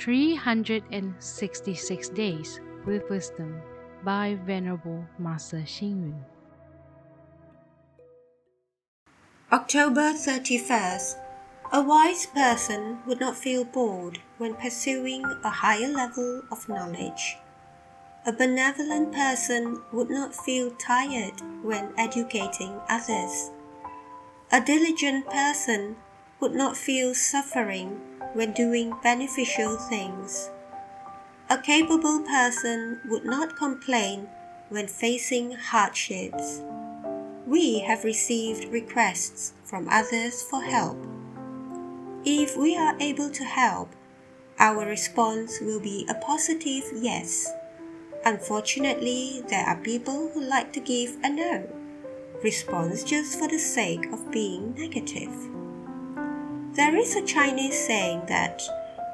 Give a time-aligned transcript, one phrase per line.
[0.00, 3.60] 366 Days with Wisdom
[4.02, 6.24] by Venerable Master Xing Yun.
[9.52, 11.16] October 31st.
[11.74, 17.36] A wise person would not feel bored when pursuing a higher level of knowledge.
[18.24, 23.50] A benevolent person would not feel tired when educating others.
[24.50, 25.96] A diligent person
[26.40, 28.00] would not feel suffering
[28.34, 30.50] when doing beneficial things.
[31.48, 34.28] A capable person would not complain
[34.68, 36.62] when facing hardships.
[37.46, 40.96] We have received requests from others for help.
[42.24, 43.90] If we are able to help,
[44.58, 47.50] our response will be a positive yes.
[48.24, 51.66] Unfortunately, there are people who like to give a no
[52.44, 55.59] response just for the sake of being negative.
[56.72, 58.62] There is a Chinese saying that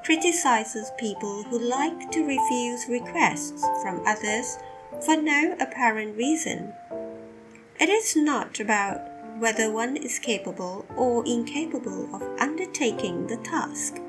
[0.04, 4.58] criticizes people who like to refuse requests from others
[5.00, 6.74] for no apparent reason.
[7.80, 9.00] It is not about
[9.38, 14.00] whether one is capable or incapable of undertaking the task,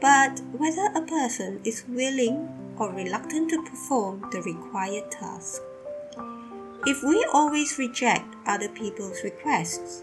[0.00, 5.60] but whether a person is willing or reluctant to perform the required task.
[6.86, 10.02] If we always reject other people's requests,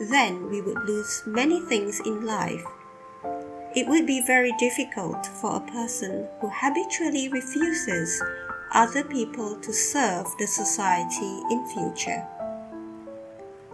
[0.00, 2.64] then we would lose many things in life.
[3.74, 8.22] It would be very difficult for a person who habitually refuses
[8.72, 12.26] other people to serve the society in future.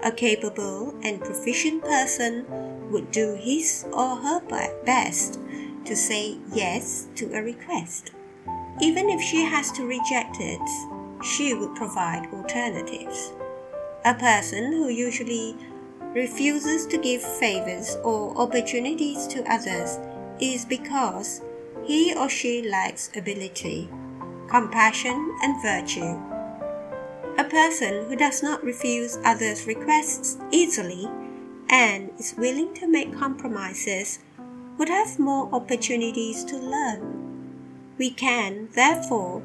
[0.02, 2.44] A capable and proficient person
[2.90, 4.40] would do his or her
[4.84, 5.40] best
[5.84, 8.10] to say yes to a request.
[8.80, 10.60] Even if she has to reject it,
[11.22, 13.32] she would provide alternatives.
[14.04, 15.56] A person who usually
[16.14, 19.98] refuses to give favors or opportunities to others
[20.40, 21.42] is because
[21.84, 23.90] he or she lacks ability,
[24.48, 26.16] compassion, and virtue.
[27.36, 31.10] A person who does not refuse others' requests easily
[31.68, 34.20] and is willing to make compromises
[34.78, 37.90] would have more opportunities to learn.
[37.98, 39.42] We can, therefore,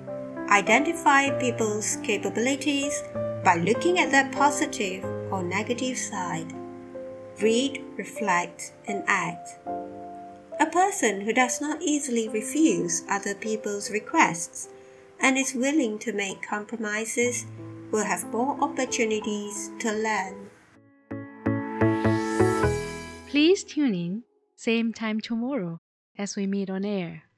[0.50, 3.04] identify people's capabilities
[3.44, 6.54] by looking at their positive or negative side.
[7.42, 9.60] Read, reflect, and act.
[10.60, 14.68] A person who does not easily refuse other people's requests
[15.22, 17.46] and is willing to make compromises
[17.92, 20.50] will have more opportunities to learn.
[23.28, 24.24] Please tune in,
[24.56, 25.80] same time tomorrow
[26.18, 27.29] as we meet on air.